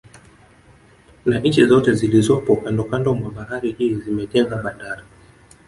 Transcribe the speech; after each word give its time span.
Na 1.25 1.39
nchi 1.39 1.65
zote 1.65 1.93
zilizopo 1.93 2.55
kandokando 2.55 3.13
mwa 3.15 3.31
bahari 3.31 3.71
hii 3.71 3.95
zimejenga 3.95 4.55
bandari 4.55 5.01